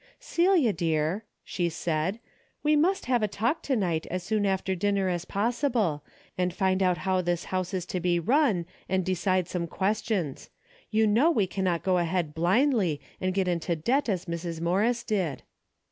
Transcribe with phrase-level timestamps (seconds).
[0.33, 2.19] ''Celia, dear," she said,"
[2.63, 6.03] we must have a talk to night as soon after dinner as possible,
[6.39, 10.49] and find out how this house is to be run and decide some questions.
[10.89, 14.59] You know we cannot go ahead blindly and get into debt as Mrs.
[14.59, 15.43] Morris did."